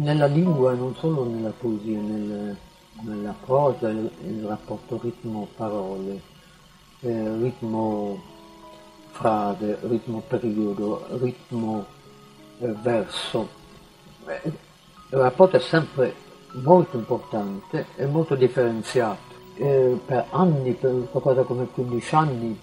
nella 0.00 0.26
lingua, 0.26 0.72
non 0.72 0.96
solo 0.96 1.24
nella 1.24 1.52
poesia, 1.56 1.98
nel, 1.98 2.54
nella 3.02 3.34
prosa, 3.44 3.88
il, 3.88 4.10
il 4.26 4.44
rapporto 4.44 4.98
ritmo-parole, 5.00 6.20
eh, 7.00 7.36
ritmo-frase, 7.38 9.78
ritmo-periodo, 9.82 11.06
ritmo-verso. 11.18 13.48
Eh, 14.26 14.40
il 14.44 15.18
rapporto 15.18 15.56
è 15.56 15.60
sempre 15.60 16.14
molto 16.52 16.96
importante 16.96 17.86
e 17.96 18.06
molto 18.06 18.34
differenziato. 18.34 19.28
Eh, 19.56 20.00
per 20.04 20.26
anni, 20.30 20.72
per 20.72 21.08
qualcosa 21.10 21.42
come 21.42 21.66
15 21.66 22.14
anni, 22.14 22.58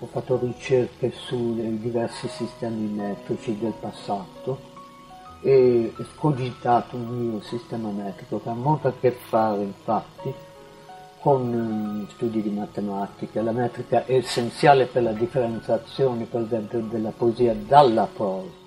ho 0.00 0.06
fatto 0.06 0.40
ricerche 0.42 1.12
sui 1.12 1.78
diversi 1.78 2.26
sistemi 2.26 2.88
metrici 2.88 3.56
del 3.58 3.74
passato 3.78 4.69
e 5.42 5.94
scogitato 6.14 6.96
un 6.96 7.06
mio 7.08 7.40
sistema 7.40 7.88
metrico 7.90 8.40
che 8.42 8.48
ha 8.48 8.54
molto 8.54 8.88
a 8.88 8.92
che 8.98 9.10
fare 9.10 9.62
infatti 9.62 10.32
con 11.20 11.52
um, 11.52 12.08
studi 12.08 12.42
di 12.42 12.50
matematica. 12.50 13.42
La 13.42 13.52
metrica 13.52 14.04
è 14.04 14.14
essenziale 14.14 14.86
per 14.86 15.02
la 15.02 15.12
differenziazione, 15.12 16.24
per 16.24 16.42
esempio, 16.42 16.80
della 16.80 17.12
poesia 17.16 17.54
dalla 17.54 18.08
prosa. 18.12 18.59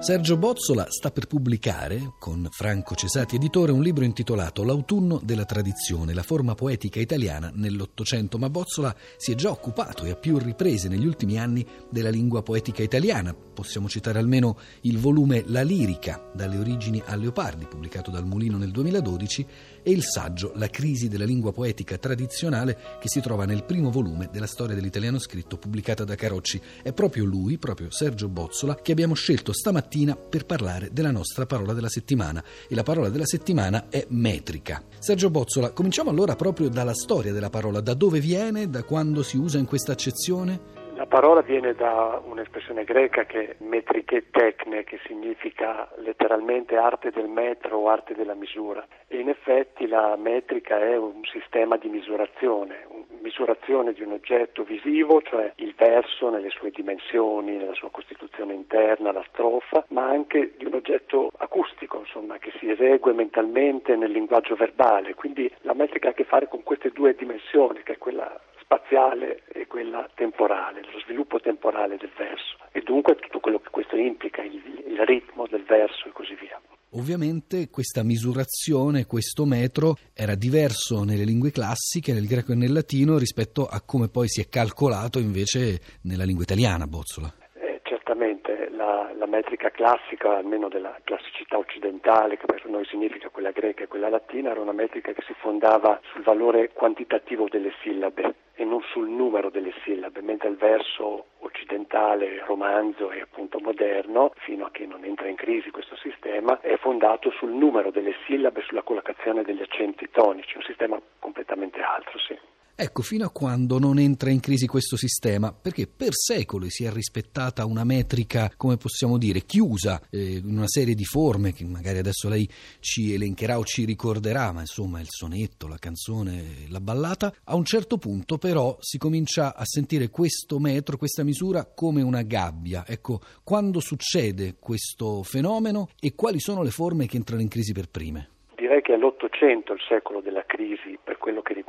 Sergio 0.00 0.38
Bozzola 0.38 0.86
sta 0.88 1.10
per 1.10 1.26
pubblicare, 1.26 2.14
con 2.18 2.48
Franco 2.50 2.94
Cesati 2.94 3.36
editore, 3.36 3.70
un 3.70 3.82
libro 3.82 4.02
intitolato 4.02 4.64
L'autunno 4.64 5.20
della 5.22 5.44
tradizione, 5.44 6.14
la 6.14 6.22
forma 6.22 6.54
poetica 6.54 6.98
italiana 6.98 7.52
nell'Ottocento, 7.54 8.38
ma 8.38 8.48
Bozzola 8.48 8.96
si 9.18 9.30
è 9.30 9.34
già 9.34 9.50
occupato 9.50 10.04
e 10.04 10.10
a 10.12 10.16
più 10.16 10.38
riprese 10.38 10.88
negli 10.88 11.04
ultimi 11.04 11.38
anni 11.38 11.66
della 11.90 12.08
lingua 12.08 12.42
poetica 12.42 12.82
italiana. 12.82 13.34
Possiamo 13.34 13.90
citare 13.90 14.18
almeno 14.18 14.56
il 14.82 14.96
volume 14.96 15.44
La 15.48 15.60
lirica, 15.60 16.30
dalle 16.32 16.56
origini 16.56 17.02
a 17.04 17.14
Leopardi, 17.14 17.66
pubblicato 17.66 18.10
dal 18.10 18.24
Mulino 18.24 18.56
nel 18.56 18.70
2012, 18.70 19.46
e 19.82 19.90
il 19.90 20.02
saggio 20.02 20.52
La 20.54 20.68
crisi 20.68 21.08
della 21.08 21.26
lingua 21.26 21.52
poetica 21.52 21.98
tradizionale, 21.98 22.96
che 22.98 23.08
si 23.10 23.20
trova 23.20 23.44
nel 23.44 23.64
primo 23.64 23.90
volume 23.90 24.30
della 24.32 24.46
storia 24.46 24.74
dell'italiano 24.74 25.18
scritto 25.18 25.58
pubblicata 25.58 26.04
da 26.04 26.14
Carocci. 26.14 26.58
È 26.82 26.94
proprio 26.94 27.26
lui, 27.26 27.58
proprio 27.58 27.90
Sergio 27.90 28.28
Bozzola, 28.28 28.76
che 28.76 28.92
abbiamo 28.92 29.12
scelto 29.12 29.52
stamattina 29.52 29.88
mattina 29.90 30.14
per 30.14 30.46
parlare 30.46 30.90
della 30.92 31.10
nostra 31.10 31.46
parola 31.46 31.72
della 31.72 31.88
settimana 31.88 32.40
e 32.68 32.76
la 32.76 32.84
parola 32.84 33.08
della 33.08 33.26
settimana 33.26 33.88
è 33.90 34.06
metrica. 34.10 34.82
Sergio 35.00 35.30
Bozzola, 35.30 35.72
cominciamo 35.72 36.10
allora 36.10 36.36
proprio 36.36 36.68
dalla 36.68 36.94
storia 36.94 37.32
della 37.32 37.50
parola, 37.50 37.80
da 37.80 37.94
dove 37.94 38.20
viene, 38.20 38.70
da 38.70 38.84
quando 38.84 39.24
si 39.24 39.36
usa 39.36 39.58
in 39.58 39.66
questa 39.66 39.90
accezione? 39.90 40.78
La 40.94 41.06
parola 41.06 41.40
viene 41.40 41.74
da 41.74 42.22
un'espressione 42.24 42.84
greca 42.84 43.24
che 43.24 43.50
è 43.50 43.56
metriche 43.64 44.26
tecne, 44.30 44.84
che 44.84 45.00
significa 45.06 45.88
letteralmente 45.96 46.76
arte 46.76 47.10
del 47.10 47.26
metro 47.26 47.78
o 47.78 47.88
arte 47.88 48.14
della 48.14 48.34
misura. 48.34 48.86
E 49.08 49.18
in 49.18 49.28
effetti 49.28 49.88
la 49.88 50.14
metrica 50.16 50.78
è 50.78 50.96
un 50.96 51.22
sistema 51.24 51.78
di 51.78 51.88
misurazione, 51.88 52.86
misurazione 53.20 53.92
di 53.92 54.02
un 54.02 54.12
oggetto 54.12 54.62
visivo, 54.64 55.22
cioè 55.22 55.52
il 55.56 55.74
verso 55.76 56.30
nelle 56.30 56.50
sue 56.50 56.70
dimensioni, 56.70 57.56
nella 57.56 57.74
sua 57.74 57.90
costituzione 57.90 58.54
interna, 58.54 59.12
la 59.12 59.24
strofa, 59.28 59.84
ma 59.88 60.06
anche 60.06 60.54
di 60.56 60.64
un 60.64 60.74
oggetto 60.74 61.30
acustico, 61.38 61.98
insomma, 61.98 62.38
che 62.38 62.52
si 62.58 62.70
esegue 62.70 63.12
mentalmente 63.12 63.96
nel 63.96 64.10
linguaggio 64.10 64.54
verbale. 64.54 65.14
Quindi 65.14 65.52
la 65.62 65.74
metrica 65.74 66.08
ha 66.08 66.10
a 66.10 66.14
che 66.14 66.24
fare 66.24 66.48
con 66.48 66.62
queste 66.62 66.90
due 66.90 67.14
dimensioni, 67.14 67.82
che 67.82 67.94
è 67.94 67.98
quella 67.98 68.40
spaziale 68.60 69.42
e 69.48 69.66
quella 69.66 70.08
temporale, 70.14 70.82
lo 70.92 71.00
sviluppo 71.00 71.40
temporale 71.40 71.96
del 71.96 72.12
verso 72.16 72.56
e 72.70 72.82
dunque 72.82 73.16
tutto 73.16 73.40
quello 73.40 73.58
che 73.58 73.70
questo 73.70 73.96
implica, 73.96 74.42
il, 74.42 74.62
il 74.86 75.00
ritmo 75.06 75.46
del 75.48 75.64
verso 75.64 76.06
e 76.06 76.12
così 76.12 76.34
via. 76.34 76.60
Ovviamente 76.94 77.70
questa 77.70 78.02
misurazione, 78.02 79.06
questo 79.06 79.44
metro 79.44 79.94
era 80.12 80.34
diverso 80.34 81.04
nelle 81.04 81.22
lingue 81.22 81.52
classiche, 81.52 82.12
nel 82.12 82.26
greco 82.26 82.50
e 82.50 82.56
nel 82.56 82.72
latino, 82.72 83.16
rispetto 83.16 83.68
a 83.70 83.80
come 83.80 84.08
poi 84.08 84.26
si 84.26 84.40
è 84.40 84.48
calcolato 84.48 85.20
invece 85.20 85.78
nella 86.02 86.24
lingua 86.24 86.42
italiana, 86.42 86.88
Bozzola. 86.88 87.30
Eh, 87.54 87.78
certamente 87.84 88.70
la, 88.74 89.12
la, 89.16 89.26
metrica 89.26 89.70
classica, 89.70 90.38
almeno 90.38 90.68
della 90.68 90.98
classicità 91.04 91.58
occidentale, 91.58 92.36
che 92.36 92.46
per 92.46 92.66
noi 92.66 92.84
significa 92.86 93.28
quella 93.28 93.52
greca 93.52 93.84
e 93.84 93.86
quella 93.86 94.08
latina, 94.08 94.50
era 94.50 94.60
una 94.60 94.72
metrica 94.72 95.12
che 95.12 95.22
si 95.24 95.34
fondava 95.38 96.00
sul 96.10 96.24
valore 96.24 96.72
quantitativo 96.72 97.46
delle 97.48 97.70
sillabe 97.84 98.34
e 98.54 98.64
non 98.64 98.80
sul 98.90 99.08
numero 99.08 99.48
delle 99.48 99.72
sillabe, 99.84 100.22
mentre 100.22 100.48
il 100.48 100.56
verso 100.56 101.26
occidentale, 101.50 102.42
romanzo 102.44 103.10
e 103.10 103.20
appunto 103.20 103.58
moderno, 103.60 104.32
fino 104.36 104.64
a 104.66 104.70
che 104.70 104.86
non 104.86 105.04
entra 105.04 105.28
in 105.28 105.36
crisi 105.36 105.70
questo 105.70 105.96
sistema, 105.96 106.60
è 106.60 106.76
fondato 106.76 107.30
sul 107.30 107.50
numero 107.50 107.90
delle 107.90 108.14
sillabe, 108.26 108.62
sulla 108.62 108.82
collocazione 108.82 109.42
degli 109.42 109.60
accenti 109.62 110.08
tonici, 110.10 110.56
un 110.56 110.62
sistema 110.62 111.00
completamente 111.18 111.80
altro, 111.80 112.18
sì. 112.18 112.38
Ecco, 112.82 113.02
fino 113.02 113.26
a 113.26 113.30
quando 113.30 113.78
non 113.78 113.98
entra 113.98 114.30
in 114.30 114.40
crisi 114.40 114.66
questo 114.66 114.96
sistema, 114.96 115.52
perché 115.52 115.86
per 115.86 116.14
secoli 116.14 116.70
si 116.70 116.84
è 116.84 116.90
rispettata 116.90 117.66
una 117.66 117.84
metrica, 117.84 118.50
come 118.56 118.78
possiamo 118.78 119.18
dire, 119.18 119.40
chiusa 119.40 120.00
eh, 120.08 120.36
in 120.36 120.56
una 120.56 120.66
serie 120.66 120.94
di 120.94 121.04
forme 121.04 121.52
che 121.52 121.62
magari 121.66 121.98
adesso 121.98 122.30
lei 122.30 122.48
ci 122.78 123.12
elencherà 123.12 123.58
o 123.58 123.64
ci 123.64 123.84
ricorderà, 123.84 124.50
ma 124.52 124.60
insomma 124.60 124.98
il 124.98 125.08
sonetto, 125.10 125.68
la 125.68 125.76
canzone, 125.76 126.68
la 126.70 126.80
ballata. 126.80 127.34
A 127.44 127.54
un 127.54 127.66
certo 127.66 127.98
punto 127.98 128.38
però 128.38 128.74
si 128.80 128.96
comincia 128.96 129.54
a 129.54 129.66
sentire 129.66 130.08
questo 130.08 130.58
metro, 130.58 130.96
questa 130.96 131.22
misura 131.22 131.66
come 131.66 132.00
una 132.00 132.22
gabbia. 132.22 132.84
Ecco, 132.86 133.20
quando 133.44 133.80
succede 133.80 134.56
questo 134.58 135.22
fenomeno 135.22 135.90
e 136.00 136.14
quali 136.14 136.40
sono 136.40 136.62
le 136.62 136.70
forme 136.70 137.04
che 137.04 137.18
entrano 137.18 137.42
in 137.42 137.48
crisi 137.48 137.74
per 137.74 137.90
prime? 137.90 138.28
Direi 138.56 138.80
che 138.80 138.94
è 138.94 138.96
l'Ottocento 138.96 139.74
il 139.74 139.80
secolo 139.86 140.22
della 140.22 140.44
crisi 140.46 140.98
per 141.02 141.18
quello 141.18 141.42
che 141.42 141.52
riguarda 141.52 141.59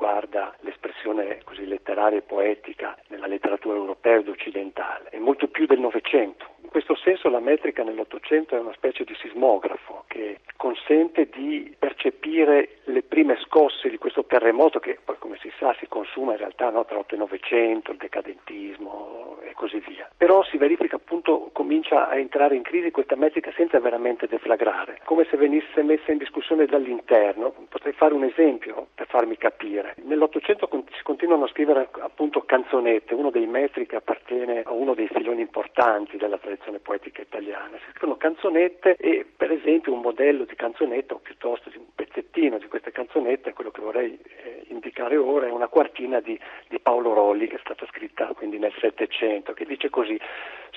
l'espressione 1.11 1.41
così 1.43 1.67
letteraria 1.67 2.19
e 2.19 2.21
poetica 2.21 2.97
nella 3.07 3.27
letteratura 3.27 3.75
europea 3.75 4.17
ed 4.17 4.27
occidentale, 4.27 5.09
e 5.09 5.19
molto 5.19 5.47
più 5.47 5.65
del 5.65 5.79
Novecento. 5.79 6.49
In 6.61 6.69
questo 6.69 6.95
senso 6.95 7.29
la 7.29 7.39
metrica 7.39 7.83
nell'Ottocento 7.83 8.55
è 8.55 8.59
una 8.59 8.73
specie 8.73 9.03
di 9.03 9.13
sismografo 9.15 10.05
che 10.07 10.39
consente 10.55 11.27
di 11.29 11.75
percepire 11.77 12.77
le 12.85 13.03
prime 13.03 13.37
scosse 13.43 13.89
di 13.89 13.97
questo 13.97 14.25
terremoto 14.25 14.79
che 14.79 14.97
poi 15.03 15.17
come 15.19 15.37
si 15.41 15.51
sa 15.57 15.75
si 15.79 15.87
consuma 15.87 16.31
in 16.31 16.37
realtà 16.37 16.69
no, 16.69 16.85
tra 16.85 16.97
8 16.97 17.15
e 17.15 17.17
900, 17.17 17.91
il 17.91 17.97
decadentismo 17.97 19.39
e 19.41 19.53
così 19.53 19.79
via. 19.85 20.09
Però 20.21 20.43
si 20.43 20.57
verifica 20.57 20.97
appunto, 20.97 21.49
comincia 21.51 22.07
a 22.07 22.15
entrare 22.15 22.55
in 22.55 22.61
crisi 22.61 22.91
questa 22.91 23.15
metrica 23.15 23.51
senza 23.55 23.79
veramente 23.79 24.27
deflagrare, 24.27 24.99
come 25.03 25.25
se 25.27 25.35
venisse 25.35 25.81
messa 25.81 26.11
in 26.11 26.19
discussione 26.19 26.67
dall'interno. 26.67 27.51
Potrei 27.67 27.93
fare 27.93 28.13
un 28.13 28.25
esempio 28.25 28.89
per 28.93 29.07
farmi 29.07 29.35
capire. 29.35 29.95
Nell'Ottocento 30.03 30.69
si 30.95 31.01
continuano 31.01 31.45
a 31.45 31.47
scrivere 31.47 31.89
appunto 32.01 32.43
canzonette, 32.43 33.15
uno 33.15 33.31
dei 33.31 33.47
metri 33.47 33.87
che 33.87 33.95
appartiene 33.95 34.61
a 34.61 34.71
uno 34.71 34.93
dei 34.93 35.07
filoni 35.07 35.41
importanti 35.41 36.17
della 36.17 36.37
tradizione 36.37 36.77
poetica 36.77 37.23
italiana. 37.23 37.77
Si 37.83 37.91
scrivono 37.95 38.19
canzonette 38.19 38.97
e 38.97 39.25
per 39.35 39.51
esempio 39.51 39.91
un 39.91 40.01
modello 40.01 40.43
di 40.43 40.53
canzonetta 40.53 41.15
o 41.15 41.17
piuttosto 41.17 41.71
di 41.71 41.77
un 41.77 41.85
pezzettino 41.95 42.59
di 42.59 42.67
queste 42.67 42.91
canzonette, 42.91 43.53
quello 43.53 43.71
che 43.71 43.81
vorrei 43.81 44.19
eh, 44.21 44.65
indicare 44.67 45.17
ora, 45.17 45.47
è 45.47 45.51
una 45.51 45.67
quartina 45.67 46.19
di, 46.19 46.39
di 46.67 46.79
Paolo 46.79 47.13
Rolli 47.13 47.47
che 47.47 47.55
è 47.55 47.59
stata 47.63 47.87
scritta 47.87 48.27
quindi 48.35 48.59
nel 48.59 48.73
Settecento, 48.79 49.53
che 49.53 49.65
dice 49.65 49.89
così 49.89 50.10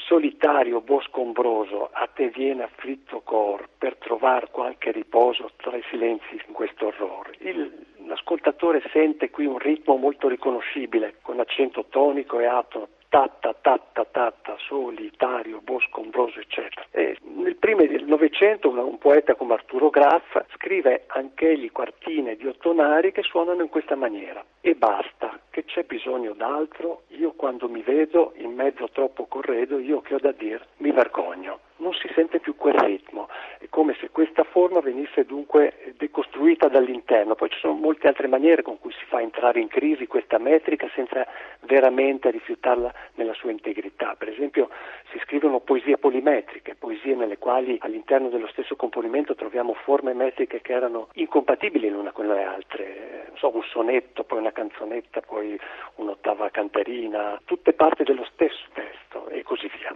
solitario 0.07 0.81
bosco 0.81 1.21
ombroso, 1.21 1.89
a 1.93 2.09
te 2.13 2.29
viene 2.29 2.65
afflitto 2.65 3.21
cor 3.21 3.69
per 3.79 3.97
trovar 3.97 4.51
qualche 4.51 4.93
riposo 4.93 5.51
tra 5.57 5.77
i 5.77 5.83
silenzi 5.89 6.41
in 6.47 6.53
questo 6.53 6.87
orrore. 6.87 7.35
Il, 7.39 7.87
l'ascoltatore 8.07 8.83
sente 8.93 9.31
qui 9.31 9.47
un 9.47 9.59
ritmo 9.59 9.97
molto 9.97 10.29
riconoscibile, 10.29 11.17
con 11.23 11.41
accento 11.41 11.87
tonico 11.89 12.39
e 12.41 12.47
atono, 12.47 12.89
tatta, 13.09 13.55
tatta, 13.61 14.05
tatta, 14.11 14.57
solitario, 14.67 15.61
bosco 15.63 16.01
ombroso, 16.01 16.41
eccetera. 16.41 16.85
E 16.91 17.17
nel 17.23 17.55
primo 17.55 17.87
del 17.87 18.05
Novecento 18.05 18.71
un 18.71 18.99
poeta 18.99 19.37
come 19.37 19.55
Arturo 19.55 19.89
Graff 19.89 20.37
scrive 20.55 21.05
anch'egli 21.07 21.71
quartine 21.71 22.35
di 22.35 22.47
ottonari 22.49 23.13
che 23.13 23.23
suonano 23.23 23.63
in 23.63 23.69
questa 23.69 23.95
maniera. 23.95 24.45
E 24.61 24.75
basta, 24.75 25.24
che 25.55 25.65
c'è 25.67 25.85
bisogno 25.85 26.33
d'altro, 26.33 27.03
io 27.11 27.31
quando 27.37 27.69
mi 27.69 27.81
vedo 27.81 28.33
in 28.39 28.53
mezzo 28.55 28.83
a 28.83 28.89
troppo 28.89 29.27
corredo, 29.27 29.79
io 29.79 30.01
che 30.01 30.15
ho 30.15 30.19
da 30.19 30.33
dire, 30.33 30.67
mi 30.79 30.91
vergogno. 30.91 31.61
Non 31.77 31.93
si 31.93 32.11
sente 32.13 32.41
più 32.41 32.57
quel 32.57 32.75
ritmo, 32.75 33.29
è 33.59 33.67
come 33.69 33.95
se 34.01 34.11
questa 34.11 34.43
forma 34.43 34.81
venisse 34.81 35.25
dunque 35.25 35.95
decostruita 35.97 36.67
dall'interno. 36.67 37.37
Poi 37.37 37.51
ci 37.51 37.59
sono 37.61 37.75
molte 37.75 38.09
altre 38.09 38.27
maniere 38.27 38.63
con 38.63 38.81
cui 38.81 38.91
si 38.93 39.05
fa 39.05 39.21
entrare 39.21 39.61
in 39.61 39.69
crisi 39.69 40.09
questa 40.09 40.39
metrica 40.39 40.89
senza 40.93 41.25
veramente 41.61 42.31
rifiutarla 42.31 42.93
nella 43.15 43.35
sua 43.35 43.53
integrità. 43.53 44.17
Per 44.19 44.29
esempio 44.29 44.71
si 45.13 45.21
scrivono 45.21 45.61
poesie 45.61 45.99
polimetriche, 45.99 46.75
poesie 46.75 47.15
nelle 47.15 47.39
quali 47.39 47.79
all'interno 47.81 48.29
dello 48.29 48.49
stesso 48.49 48.75
componimento 48.75 49.37
troviamo 49.37 49.75
forme 49.75 50.15
metriche 50.15 50.61
che 50.63 50.73
erano 50.73 51.09
incompatibili 51.15 51.91
l'una 51.91 52.11
con 52.11 52.27
le 52.27 52.43
altre, 52.43 53.24
so, 53.37 53.55
un 53.55 53.63
sonetto, 53.63 54.25
poi 54.25 54.39
una 54.39 54.53
canzonetta, 54.53 55.21
poi 55.21 55.59
un'ottava 55.97 56.51
canterina, 56.51 57.41
tutte 57.45 57.73
parti 57.73 58.03
dello 58.05 58.27
stesso 58.33 58.65
testo 58.73 59.29
e 59.29 59.43
così 59.43 59.69
via. 59.79 59.95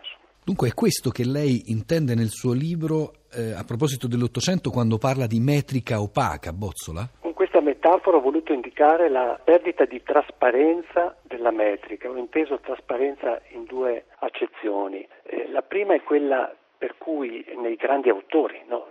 Dunque 0.48 0.68
è 0.68 0.72
questo 0.72 1.10
che 1.10 1.26
lei 1.26 1.64
intende 1.66 2.14
nel 2.14 2.30
suo 2.30 2.54
libro 2.54 3.12
eh, 3.36 3.52
a 3.52 3.64
proposito 3.64 4.08
dell'Ottocento 4.08 4.70
quando 4.70 4.96
parla 4.96 5.26
di 5.26 5.40
metrica 5.40 6.00
opaca, 6.00 6.54
Bozzola? 6.54 7.06
Con 7.20 7.34
questa 7.34 7.60
metafora 7.60 8.16
ho 8.16 8.20
voluto 8.20 8.54
indicare 8.54 9.10
la 9.10 9.38
perdita 9.44 9.84
di 9.84 10.02
trasparenza 10.02 11.14
della 11.20 11.50
metrica. 11.50 12.08
Ho 12.08 12.16
inteso 12.16 12.60
trasparenza 12.60 13.42
in 13.50 13.64
due 13.64 14.06
accezioni. 14.20 15.06
Eh, 15.24 15.50
la 15.50 15.60
prima 15.60 15.92
è 15.92 16.02
quella 16.02 16.50
per 16.78 16.96
cui 16.96 17.44
nei 17.60 17.76
grandi 17.76 18.08
autori, 18.08 18.62
no? 18.68 18.86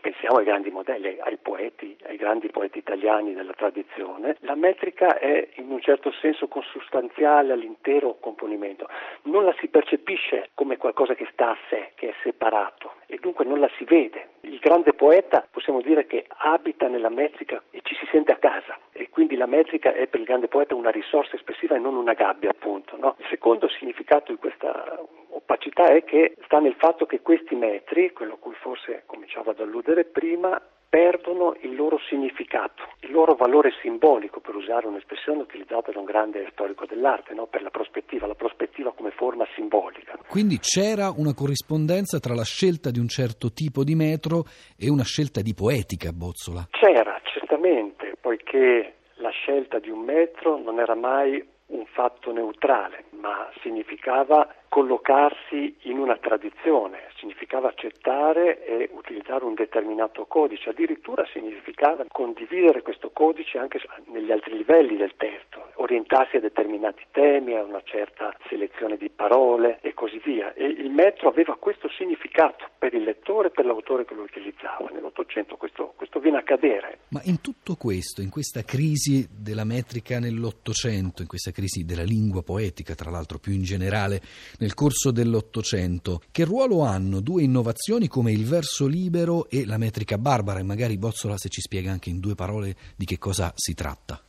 Pensiamo 0.00 0.38
ai 0.38 0.44
grandi 0.44 0.70
modelli, 0.70 1.18
ai 1.20 1.36
poeti, 1.36 1.96
ai 2.04 2.16
grandi 2.16 2.48
poeti 2.48 2.78
italiani 2.78 3.34
della 3.34 3.52
tradizione, 3.52 4.36
la 4.40 4.54
metrica 4.54 5.18
è 5.18 5.48
in 5.56 5.70
un 5.70 5.80
certo 5.80 6.12
senso 6.12 6.48
consustanziale 6.48 7.52
all'intero 7.52 8.16
componimento, 8.20 8.88
non 9.22 9.44
la 9.44 9.54
si 9.58 9.68
percepisce 9.68 10.50
come 10.54 10.76
qualcosa 10.76 11.14
che 11.14 11.28
sta 11.32 11.50
a 11.50 11.58
sé, 11.68 11.92
che 11.94 12.10
è 12.10 12.14
separato 12.22 12.94
e 13.06 13.18
dunque 13.20 13.44
non 13.44 13.60
la 13.60 13.70
si 13.76 13.84
vede. 13.84 14.30
Il 14.40 14.58
grande 14.58 14.94
poeta 14.94 15.46
possiamo 15.50 15.80
dire 15.80 16.06
che 16.06 16.24
abita 16.28 16.88
nella 16.88 17.10
metrica 17.10 17.62
e 17.70 17.80
ci 17.82 17.94
si 17.94 18.06
sente 18.10 18.32
a 18.32 18.36
casa 18.36 18.78
e 18.92 19.10
quindi 19.10 19.36
la 19.36 19.46
metrica 19.46 19.92
è 19.92 20.06
per 20.06 20.20
il 20.20 20.26
grande 20.26 20.48
poeta 20.48 20.74
una 20.74 20.90
risorsa 20.90 21.36
espressiva 21.36 21.76
e 21.76 21.78
non 21.78 21.94
una 21.94 22.14
gabbia 22.14 22.50
appunto. 22.50 22.96
No? 22.96 23.16
Il 23.18 23.26
secondo 23.28 23.68
significato 23.68 24.32
di 24.32 24.38
questa 24.38 24.98
opacità 25.42 25.92
è 25.92 26.04
che 26.04 26.34
sta 26.44 26.58
nel 26.58 26.76
fatto 26.78 27.06
che 27.06 27.20
questi 27.20 27.54
metri, 27.54 28.12
quello 28.12 28.34
a 28.34 28.38
cui 28.38 28.54
forse 28.54 29.02
cominciavo 29.06 29.50
ad 29.50 29.60
alludere 29.60 30.04
prima, 30.04 30.60
perdono 30.88 31.56
il 31.62 31.74
loro 31.74 31.98
significato, 32.06 32.82
il 33.00 33.12
loro 33.12 33.34
valore 33.34 33.72
simbolico, 33.80 34.40
per 34.40 34.54
usare 34.54 34.86
un'espressione 34.86 35.40
utilizzata 35.40 35.90
da 35.90 35.98
un 35.98 36.04
grande 36.04 36.46
storico 36.52 36.84
dell'arte, 36.84 37.32
no? 37.32 37.46
per 37.46 37.62
la 37.62 37.70
prospettiva, 37.70 38.26
la 38.26 38.34
prospettiva 38.34 38.92
come 38.92 39.10
forma 39.10 39.46
simbolica. 39.54 40.18
Quindi 40.28 40.58
c'era 40.58 41.10
una 41.16 41.32
corrispondenza 41.32 42.18
tra 42.18 42.34
la 42.34 42.44
scelta 42.44 42.90
di 42.90 42.98
un 42.98 43.08
certo 43.08 43.52
tipo 43.54 43.84
di 43.84 43.94
metro 43.94 44.44
e 44.76 44.90
una 44.90 45.04
scelta 45.04 45.40
di 45.40 45.54
poetica, 45.54 46.12
Bozzola? 46.12 46.68
C'era, 46.70 47.18
certamente, 47.24 48.16
poiché 48.20 48.96
la 49.14 49.30
scelta 49.30 49.78
di 49.78 49.88
un 49.88 50.00
metro 50.00 50.58
non 50.58 50.78
era 50.78 50.94
mai 50.94 51.42
un 51.68 51.86
fatto 51.86 52.32
neutrale, 52.32 53.04
ma 53.12 53.48
significava 53.62 54.46
collocarsi 54.72 55.76
in 55.82 55.98
una 55.98 56.16
tradizione, 56.16 57.00
significava 57.18 57.68
accettare 57.68 58.64
e 58.64 58.88
utilizzare 58.94 59.44
un 59.44 59.52
determinato 59.52 60.24
codice, 60.24 60.70
addirittura 60.70 61.26
significava 61.30 62.06
condividere 62.08 62.80
questo 62.80 63.10
codice 63.10 63.58
anche 63.58 63.78
negli 64.06 64.32
altri 64.32 64.56
livelli 64.56 64.96
del 64.96 65.12
testo, 65.18 65.72
orientarsi 65.74 66.36
a 66.36 66.40
determinati 66.40 67.04
temi, 67.10 67.54
a 67.54 67.62
una 67.62 67.82
certa 67.84 68.34
selezione 68.48 68.96
di 68.96 69.10
parole 69.10 69.78
e 69.82 69.92
così 69.92 70.18
via. 70.24 70.54
E 70.54 70.64
il 70.64 70.90
metro 70.90 71.28
aveva 71.28 71.54
questo 71.56 71.90
significato 71.90 72.70
per 72.78 72.94
il 72.94 73.02
lettore 73.02 73.48
e 73.48 73.50
per 73.50 73.66
l'autore 73.66 74.06
che 74.06 74.14
lo 74.14 74.22
utilizzava. 74.22 74.88
Nell'Ottocento 74.90 75.56
questo, 75.56 75.92
questo 75.96 76.18
viene 76.18 76.38
a 76.38 76.42
cadere. 76.42 77.00
Ma 77.08 77.20
in 77.24 77.42
tutto 77.42 77.76
questo, 77.76 78.22
in 78.22 78.30
questa 78.30 78.62
crisi 78.64 79.28
della 79.30 79.64
metrica 79.64 80.18
nell'Ottocento, 80.18 81.20
in 81.20 81.28
questa 81.28 81.50
crisi 81.50 81.84
della 81.84 82.04
lingua 82.04 82.42
poetica, 82.42 82.94
tra 82.94 83.10
l'altro 83.10 83.36
più 83.38 83.52
in 83.52 83.64
generale, 83.64 84.20
nel 84.62 84.74
corso 84.74 85.10
dell'Ottocento. 85.10 86.22
Che 86.30 86.44
ruolo 86.44 86.82
hanno 86.82 87.18
due 87.18 87.42
innovazioni 87.42 88.06
come 88.06 88.30
il 88.30 88.44
verso 88.44 88.86
libero 88.86 89.48
e 89.48 89.66
la 89.66 89.76
metrica 89.76 90.18
barbara? 90.18 90.60
E 90.60 90.62
magari 90.62 90.98
Bozzola 90.98 91.36
se 91.36 91.48
ci 91.48 91.60
spiega 91.60 91.90
anche 91.90 92.10
in 92.10 92.20
due 92.20 92.36
parole 92.36 92.76
di 92.94 93.04
che 93.04 93.18
cosa 93.18 93.52
si 93.56 93.74
tratta. 93.74 94.22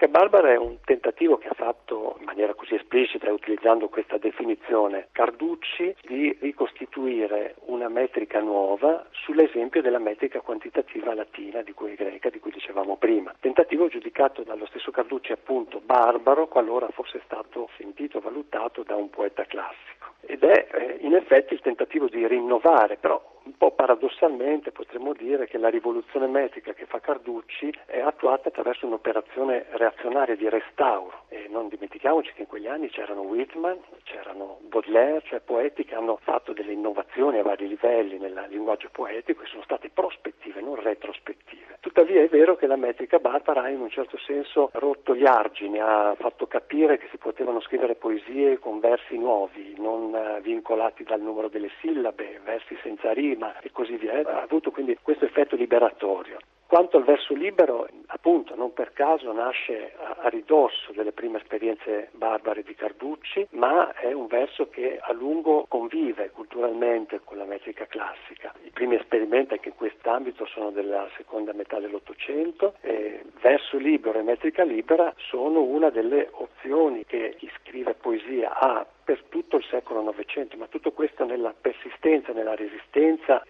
Metrica 0.00 0.20
Barbara 0.20 0.52
è 0.52 0.56
un 0.56 0.76
tentativo 0.84 1.38
che 1.38 1.48
ha 1.48 1.54
fatto 1.54 2.14
in 2.20 2.24
maniera 2.24 2.54
così 2.54 2.76
esplicita, 2.76 3.32
utilizzando 3.32 3.88
questa 3.88 4.16
definizione, 4.16 5.08
Carducci 5.10 5.96
di 6.06 6.36
ricostituire 6.40 7.56
una 7.64 7.88
metrica 7.88 8.38
nuova 8.38 9.04
sull'esempio 9.10 9.82
della 9.82 9.98
metrica 9.98 10.40
quantitativa 10.40 11.14
latina, 11.14 11.62
di 11.62 11.72
cui 11.72 11.96
greca, 11.96 12.30
di 12.30 12.38
cui 12.38 12.52
dicevamo 12.52 12.96
prima. 12.96 13.34
Tentativo 13.40 13.88
giudicato 13.88 14.44
dallo 14.44 14.66
stesso 14.66 14.92
Carducci 14.92 15.32
appunto 15.32 15.80
barbaro, 15.84 16.46
qualora 16.46 16.88
fosse 16.90 17.20
stato 17.24 17.68
sentito, 17.76 18.20
valutato 18.20 18.84
da 18.84 18.94
un 18.94 19.10
poeta 19.10 19.46
classico. 19.46 20.14
Ed 20.20 20.44
è 20.44 20.68
eh, 20.74 20.98
in 21.00 21.14
effetti 21.14 21.54
il 21.54 21.60
tentativo 21.60 22.06
di 22.06 22.24
rinnovare, 22.24 22.98
però 22.98 23.20
un 23.48 23.56
po' 23.56 23.70
paradossalmente 23.70 24.72
potremmo 24.72 25.14
dire 25.14 25.46
che 25.46 25.56
la 25.56 25.70
rivoluzione 25.70 26.26
metrica 26.26 26.74
che 26.74 26.84
fa 26.84 27.00
Carducci 27.00 27.72
è 27.86 27.98
attuata 27.98 28.48
attraverso 28.48 28.86
un'operazione 28.86 29.64
reazionaria 29.70 30.36
di 30.36 30.46
restauro 30.50 31.24
e 31.28 31.46
non 31.48 31.68
dimentichiamoci 31.68 32.34
che 32.34 32.42
in 32.42 32.46
quegli 32.46 32.66
anni 32.66 32.90
c'erano 32.90 33.22
Whitman, 33.22 33.78
c'erano 34.02 34.58
Baudelaire, 34.68 35.22
cioè 35.24 35.40
poeti 35.40 35.86
che 35.86 35.94
hanno 35.94 36.18
fatto 36.22 36.52
delle 36.52 36.72
innovazioni 36.72 37.38
a 37.38 37.42
vari 37.42 37.66
livelli 37.66 38.18
nel 38.18 38.46
linguaggio 38.50 38.90
poetico 38.92 39.42
e 39.42 39.46
sono 39.46 39.62
state 39.62 39.88
prospettive, 39.88 40.60
non 40.60 40.74
retrospettive. 40.74 41.78
Tuttavia 41.80 42.20
è 42.20 42.28
vero 42.28 42.56
che 42.56 42.66
la 42.66 42.76
metrica 42.76 43.18
barbara 43.18 43.62
ha 43.62 43.70
in 43.70 43.80
un 43.80 43.88
certo 43.88 44.18
senso 44.18 44.68
rotto 44.74 45.14
gli 45.14 45.24
argini, 45.24 45.80
ha 45.80 46.14
fatto 46.18 46.46
capire 46.46 46.98
che 46.98 47.08
si 47.10 47.16
potevano 47.16 47.60
scrivere 47.60 47.94
poesie 47.94 48.58
con 48.58 48.78
versi 48.80 49.16
nuovi, 49.16 49.74
non 49.78 50.14
eh, 50.14 50.40
vincolati 50.42 51.04
dal 51.04 51.20
numero 51.20 51.48
delle 51.48 51.70
sillabe, 51.80 52.40
versi 52.44 52.76
senza 52.82 53.12
rima 53.12 53.37
prima 53.38 53.58
e 53.60 53.70
così 53.70 53.96
via. 53.96 54.20
Ha 54.24 54.42
avuto 54.42 54.70
quindi 54.70 54.98
questo 55.00 55.24
effetto 55.24 55.54
liberatorio. 55.56 56.38
Quanto 56.66 56.98
al 56.98 57.04
verso 57.04 57.32
libero, 57.32 57.88
appunto, 58.08 58.54
non 58.54 58.74
per 58.74 58.92
caso 58.92 59.32
nasce 59.32 59.94
a, 59.96 60.16
a, 60.20 60.28
ridosso 60.28 60.92
delle 60.92 61.12
prime 61.12 61.38
esperienze 61.38 62.10
barbare 62.12 62.62
di 62.62 62.74
Carducci, 62.74 63.46
ma 63.52 63.94
è 63.94 64.12
un 64.12 64.26
verso 64.26 64.68
che 64.68 64.98
a 65.00 65.12
lungo 65.14 65.64
convive 65.66 66.28
culturalmente 66.30 67.22
con 67.24 67.38
la 67.38 67.46
metrica 67.46 67.86
classica. 67.86 68.52
I 68.64 68.70
primi 68.70 68.96
esperimenti 68.96 69.54
anche 69.54 69.70
in 69.70 69.76
quest'ambito 69.76 70.44
sono 70.44 70.70
della 70.70 71.08
seconda 71.16 71.54
metà 71.54 71.78
dell'Ottocento. 71.78 72.74
E 72.82 73.22
verso 73.40 73.78
libero 73.78 74.18
e 74.18 74.22
metrica 74.22 74.62
libera 74.62 75.14
sono 75.16 75.62
una 75.62 75.88
delle 75.88 76.28
opzioni 76.32 77.06
che 77.06 77.36
chi 77.38 77.50
scrive 77.62 77.94
poesia 77.94 78.58
ha 78.58 78.86
per 79.08 79.22
tutto 79.30 79.56
il 79.56 79.64
secolo 79.70 80.02
Novecento, 80.02 80.58
ma 80.58 80.66
tutto 80.66 80.92
questo 80.92 81.24
nella 81.24 81.54
persistenza, 81.58 82.34
nella 82.34 82.54
resistenza 82.54 83.42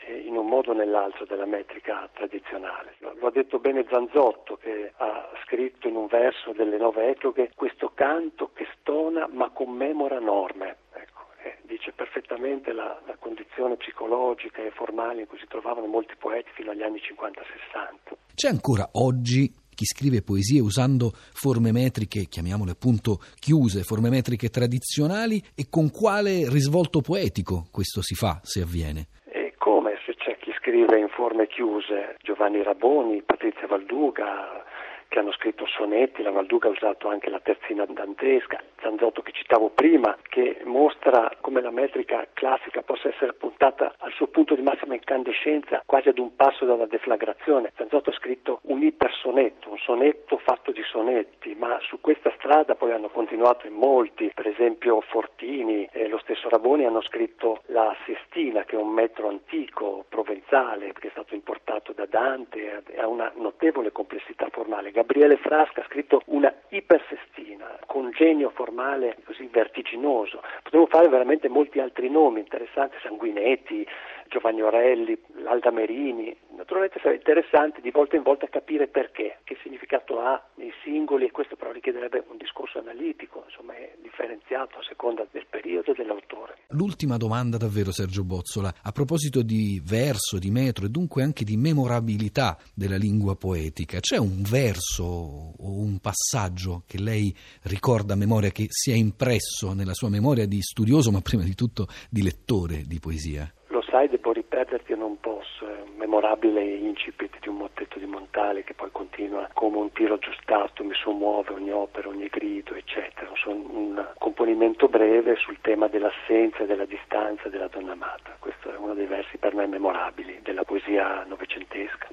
e 0.69 0.73
in 0.73 0.73
un 0.73 0.73
modo 0.73 0.73
o 0.73 0.75
nell'altro 0.75 1.25
della 1.25 1.47
metrica 1.47 2.09
tradizionale. 2.13 2.97
Lo 2.99 3.27
ha 3.27 3.31
detto 3.31 3.59
bene 3.59 3.87
Zanzotto 3.89 4.57
che 4.57 4.93
ha 4.97 5.31
scritto 5.45 5.89
in 5.89 5.97
un 5.97 6.07
verso 6.07 6.53
delle 6.53 6.77
nove 6.77 7.11
etroghe 7.11 7.51
questo 7.55 7.93
canto 7.95 8.51
che 8.53 8.67
stona 8.81 9.29
ma 9.31 9.51
commemora 9.51 10.19
norme. 10.19 10.77
Ecco, 10.93 11.27
dice 11.63 11.93
perfettamente 11.93 12.73
la, 12.73 13.01
la 13.07 13.17
condizione 13.19 13.77
psicologica 13.77 14.63
e 14.63 14.71
formale 14.71 15.21
in 15.21 15.27
cui 15.27 15.39
si 15.39 15.47
trovavano 15.47 15.87
molti 15.87 16.15
poeti 16.19 16.51
fino 16.55 16.71
agli 16.71 16.83
anni 16.83 16.99
50-60. 16.99 18.17
C'è 18.35 18.49
ancora 18.49 18.89
oggi 18.93 19.51
chi 19.79 19.85
scrive 19.85 20.23
poesie 20.23 20.61
usando 20.61 21.13
forme 21.15 21.71
metriche, 21.71 22.27
chiamiamole 22.27 22.73
appunto 22.73 23.21
chiuse, 23.39 23.85
forme 23.85 24.11
metriche 24.11 24.49
tradizionali 24.49 25.41
e 25.55 25.67
con 25.71 25.91
quale 25.91 26.49
risvolto 26.51 27.01
poetico 27.01 27.69
questo 27.71 28.03
si 28.03 28.17
fa, 28.17 28.41
se 28.43 28.61
avviene? 28.61 29.07
E 29.31 29.55
come 29.57 29.95
se 30.05 30.15
c'è 30.17 30.37
chi 30.39 30.51
scrive 30.79 30.99
in 30.99 31.09
forme 31.09 31.49
chiuse, 31.49 32.17
Giovanni 32.23 32.63
Raboni, 32.63 33.23
Patrizia 33.23 33.67
Valduga, 33.67 34.65
che 35.09 35.19
hanno 35.19 35.33
scritto 35.33 35.67
sonetti, 35.67 36.23
la 36.23 36.31
Valduga 36.31 36.69
ha 36.69 36.73
usato 36.73 37.09
anche 37.09 37.31
la 37.31 37.41
terzina 37.41 37.87
dantesca, 37.87 38.63
Zanzotto 38.81 39.23
che 39.23 39.33
citavo 39.33 39.71
prima, 39.71 40.17
che 40.29 40.61
mostra 40.65 41.33
come 41.41 41.61
la 41.61 41.71
metrica 41.71 42.27
classica 42.33 42.83
possa 42.83 43.09
essere 43.09 43.33
puntata 43.33 43.95
al 43.99 44.13
suo 44.13 44.29
punto 44.29 44.55
di 44.55 44.63
massima 44.63 44.95
incandescenza, 44.95 45.83
quasi 45.87 46.09
ad 46.09 46.19
un 46.19 46.37
passo 46.37 46.65
dalla 46.65 46.87
deflagrazione. 46.87 47.73
Zanzotto 47.77 48.11
ha 48.11 48.15
scritto 48.15 48.61
un 48.65 48.83
ipersonetto, 48.83 49.71
un 49.71 49.79
sonetto 49.79 50.39
fatto 50.39 50.71
di 50.71 50.83
sonetti, 50.83 51.55
ma 51.55 51.79
su 51.81 52.01
questa 52.01 52.33
strada 52.37 52.75
poi 52.75 52.93
hanno 52.93 53.09
continuato 53.09 53.67
in 53.67 53.75
molti, 53.75 54.31
per 54.35 54.47
esempio 54.47 55.01
Fortini 55.01 55.89
e 55.93 56.09
lo 56.09 56.19
stesso 56.19 56.49
Raboni 56.49 56.85
hanno 56.85 57.03
scritto 57.03 57.63
la 57.67 57.95
Sestina, 58.05 58.65
che 58.65 58.77
è 58.77 58.79
un 58.79 58.91
metro 58.91 59.29
antico, 59.29 60.05
provenzale, 60.09 60.93
che 60.93 61.09
è 61.09 61.11
stato 61.11 61.35
importato 61.35 61.93
da 61.93 62.07
Dante 62.07 62.83
ha 62.99 63.07
una 63.07 63.31
notevole 63.37 63.93
complessità 63.93 64.49
formale. 64.51 64.91
Gabriele 64.99 65.37
Frasca 65.37 65.83
ha 65.83 65.85
scritto 65.85 66.23
una 66.27 66.53
ipersestina 66.71 67.79
con 67.87 68.11
genio 68.11 68.51
formale 68.51 69.17
così 69.25 69.47
vertiginoso. 69.47 70.43
Potremmo 70.65 70.87
fare 70.87 71.09
veramente 71.09 71.49
molti 71.49 71.79
altri 71.79 72.11
nomi 72.11 72.41
interessanti, 72.41 72.97
Sanguinetti, 73.01 73.87
Giovanni 74.29 74.63
Orelli, 74.63 75.19
Alda 75.47 75.71
Merini. 75.71 76.37
Naturalmente 76.57 77.01
sarà 77.01 77.15
interessante 77.15 77.81
di 77.81 77.91
volta 77.91 78.17
in 78.17 78.23
volta 78.23 78.47
capire 78.49 78.87
perché, 78.87 79.39
che 79.45 79.57
significato 79.63 80.21
ha 80.21 80.43
nei 80.57 80.73
singoli 80.83 81.27
e 81.27 81.31
questo 81.31 81.57
però 81.57 81.73
richiederebbe 81.73 82.25
un 82.29 82.37
discorso 82.37 82.79
analitico, 82.79 83.45
insomma 83.47 83.75
è 83.75 83.95
differenziato 84.03 84.79
a 84.79 84.83
seconda 84.83 85.27
del 85.31 85.47
periodo 85.49 85.93
e 85.93 85.95
dell'autore. 85.95 86.57
L'ultima 86.73 87.17
domanda 87.17 87.57
davvero 87.57 87.93
Sergio 87.93 88.25
Bozzola, 88.25 88.75
a 88.83 88.93
proposito 88.93 89.43
di 89.43 89.81
verso, 89.83 90.39
di 90.39 90.51
metro 90.51 90.85
e 90.85 90.91
dunque 90.91 91.23
anche 91.23 91.45
di 91.45 91.57
memorabilità 91.57 92.59
della 92.75 92.97
lingua 92.97 93.37
poetica, 93.37 94.01
c'è 94.01 94.19
un 94.19 94.43
verso 94.43 95.05
o 95.05 95.55
un 95.59 95.99
passaggio 96.01 96.83
che 96.87 97.01
lei 97.01 97.35
ricorda 97.63 98.13
a 98.13 98.17
memoria, 98.17 98.51
che 98.51 98.67
si 98.69 98.91
è 98.91 98.95
impresso 98.95 99.73
nella 99.73 99.95
sua 99.95 100.11
memoria 100.11 100.47
di 100.47 100.61
studioso 100.61 101.11
ma 101.11 101.21
prima 101.21 101.45
di 101.45 101.55
tutto 101.55 101.87
di 102.11 102.23
lettore 102.23 102.83
di 102.87 102.99
poesia? 102.99 103.51
Sai, 103.91 104.07
devo 104.11 104.33
ripeterti, 104.33 104.95
non 104.95 105.19
posso, 105.19 105.67
è 105.67 105.81
un 105.81 105.97
memorabile 105.97 106.63
incipit 106.63 107.39
di 107.41 107.49
un 107.49 107.57
mottetto 107.57 107.99
di 107.99 108.05
Montale 108.05 108.63
che 108.63 108.75
poi 108.75 108.91
continua 108.93 109.49
come 109.55 109.79
un 109.79 109.91
tiro 109.93 110.15
aggiustato, 110.15 110.85
mi 110.85 110.93
sommuove 110.95 111.55
ogni 111.55 111.71
opera, 111.71 112.09
ogni 112.09 112.29
grido, 112.29 112.75
eccetera. 112.75 113.31
Sono 113.37 113.55
un 113.55 114.07
componimento 114.19 114.89
breve 114.89 115.37
sul 115.37 115.57
tema 115.63 115.89
dell'assenza, 115.89 116.65
della 116.65 116.85
distanza 116.85 117.49
della 117.49 117.69
donna 117.69 117.93
amata. 117.93 118.37
Questo 118.39 118.71
è 118.71 118.77
uno 118.77 118.93
dei 118.93 119.07
versi 119.07 119.39
per 119.39 119.55
me 119.55 119.67
memorabili 119.67 120.41
della 120.43 120.65
poesia 120.65 121.25
novecentesca. 121.25 122.09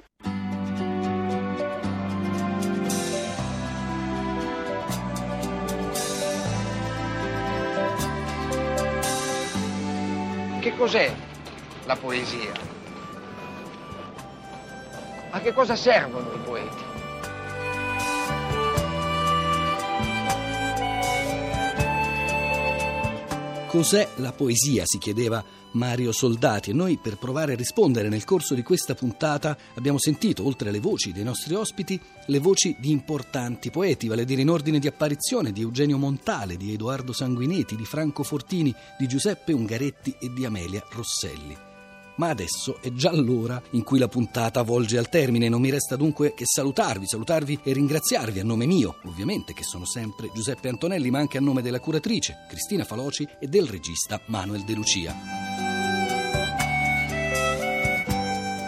Che 10.58 10.74
cos'è 10.74 11.25
la 11.86 11.96
poesia? 11.96 12.52
A 15.30 15.40
che 15.40 15.52
cosa 15.52 15.76
servono 15.76 16.32
i 16.32 16.38
poeti? 16.38 16.84
Cos'è 23.68 24.08
la 24.16 24.32
poesia? 24.32 24.82
si 24.84 24.98
chiedeva 24.98 25.44
Mario 25.72 26.10
Soldati 26.10 26.70
e 26.70 26.72
noi 26.72 26.96
per 26.96 27.18
provare 27.18 27.52
a 27.52 27.56
rispondere 27.56 28.08
nel 28.08 28.24
corso 28.24 28.54
di 28.54 28.62
questa 28.62 28.94
puntata 28.94 29.56
abbiamo 29.74 29.98
sentito, 29.98 30.44
oltre 30.44 30.70
alle 30.70 30.80
voci 30.80 31.12
dei 31.12 31.22
nostri 31.22 31.54
ospiti, 31.54 32.00
le 32.26 32.38
voci 32.38 32.74
di 32.80 32.90
importanti 32.90 33.70
poeti, 33.70 34.08
vale 34.08 34.22
a 34.22 34.24
dire 34.24 34.40
in 34.40 34.50
ordine 34.50 34.78
di 34.78 34.88
apparizione 34.88 35.52
di 35.52 35.60
Eugenio 35.60 35.98
Montale, 35.98 36.56
di 36.56 36.72
Edoardo 36.72 37.12
Sanguineti, 37.12 37.76
di 37.76 37.84
Franco 37.84 38.22
Fortini, 38.22 38.74
di 38.98 39.06
Giuseppe 39.06 39.52
Ungaretti 39.52 40.16
e 40.18 40.32
di 40.32 40.44
Amelia 40.46 40.82
Rosselli. 40.90 41.74
Ma 42.16 42.28
adesso 42.28 42.78
è 42.80 42.92
già 42.92 43.12
l'ora 43.14 43.60
in 43.70 43.82
cui 43.82 43.98
la 43.98 44.08
puntata 44.08 44.62
volge 44.62 44.98
al 44.98 45.08
termine. 45.08 45.48
Non 45.48 45.60
mi 45.60 45.70
resta 45.70 45.96
dunque 45.96 46.34
che 46.34 46.44
salutarvi, 46.46 47.06
salutarvi 47.06 47.60
e 47.62 47.72
ringraziarvi 47.72 48.40
a 48.40 48.44
nome 48.44 48.66
mio, 48.66 48.96
ovviamente, 49.04 49.52
che 49.52 49.64
sono 49.64 49.84
sempre 49.84 50.30
Giuseppe 50.34 50.68
Antonelli, 50.68 51.10
ma 51.10 51.18
anche 51.18 51.38
a 51.38 51.42
nome 51.42 51.62
della 51.62 51.80
curatrice 51.80 52.46
Cristina 52.48 52.84
Faloci 52.84 53.26
e 53.38 53.46
del 53.48 53.66
regista 53.66 54.20
Manuel 54.26 54.64
De 54.64 54.74
Lucia. 54.74 55.14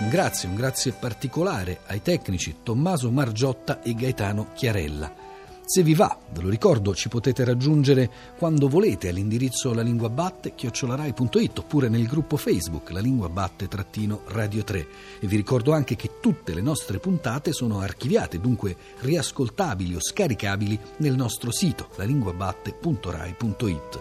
Un 0.00 0.09
grazie, 0.09 0.49
un 0.49 0.55
grazie 0.55 0.93
particolare 0.93 1.81
ai 1.87 2.00
tecnici 2.00 2.57
Tommaso 2.62 3.11
Margiotta 3.11 3.83
e 3.83 3.95
Gaetano 3.95 4.52
Chiarella. 4.55 5.27
Se 5.69 5.83
vi 5.83 5.93
va, 5.93 6.19
ve 6.31 6.41
lo 6.41 6.49
ricordo, 6.49 6.95
ci 6.95 7.11
potete 7.11 7.45
raggiungere 7.45 8.11
quando 8.39 8.71
volete 8.71 9.11
all'indirizzo 9.11 9.75
lalinguabatte-rai.it 9.75 11.59
oppure 11.59 11.91
nel 11.91 12.07
gruppo 12.07 12.39
Facebook 12.39 12.89
La 12.89 13.01
Lingua 13.01 13.29
Batte-Radio 13.29 14.65
3. 14.65 14.87
E 15.21 15.27
vi 15.27 15.37
ricordo 15.37 15.75
anche 15.75 15.95
che 15.95 16.21
tutte 16.23 16.55
le 16.55 16.63
nostre 16.63 17.01
puntate 17.01 17.53
sono 17.53 17.81
archiviate, 17.81 18.41
dunque 18.41 18.79
riascoltabili 19.01 19.95
o 19.95 20.01
scaricabili 20.01 20.81
nel 21.01 21.17
nostro 21.17 21.51
sito 21.51 21.91
lalinguabatte.rai.it. 21.97 24.01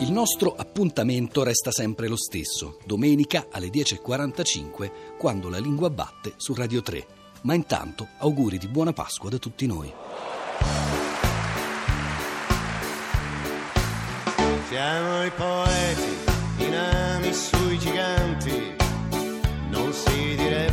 Il 0.00 0.10
nostro 0.10 0.56
appuntamento 0.56 1.44
resta 1.44 1.70
sempre 1.70 2.08
lo 2.08 2.16
stesso, 2.16 2.78
domenica 2.84 3.46
alle 3.52 3.68
10.45, 3.68 4.90
quando 5.16 5.48
la 5.48 5.58
lingua 5.58 5.90
batte 5.90 6.32
su 6.38 6.54
Radio 6.54 6.82
3. 6.82 7.15
Ma 7.46 7.54
intanto 7.54 8.08
auguri 8.18 8.58
di 8.58 8.66
buona 8.66 8.92
Pasqua 8.92 9.30
da 9.30 9.38
tutti 9.38 9.68
noi. 9.68 9.94
Siamo 14.68 15.24
i 15.24 15.30
poeti, 15.30 16.64
i 16.64 16.68
nani 16.68 17.32
sui 17.32 17.78
giganti, 17.78 18.74
non 19.70 19.92
si 19.92 20.34
direbbe, 20.34 20.65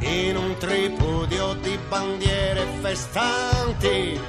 in 0.00 0.36
un 0.36 0.56
tripudio 0.58 1.54
di 1.54 1.78
bandiere 1.88 2.66
festanti 2.80 4.20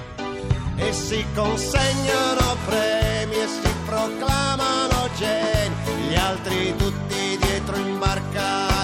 e 0.75 0.94
si 0.94 1.25
consegnano 1.34 2.55
premi 2.65 3.36
e 3.36 3.48
si 3.48 3.70
proclamano 3.86 5.10
geni, 5.17 5.75
gli 6.10 6.15
altri 6.15 6.75
tutti 6.75 7.38
dietro 7.38 7.77
in 7.77 8.00
barca. 8.00 8.75